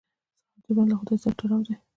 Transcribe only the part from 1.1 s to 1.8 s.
سره تړاو دی.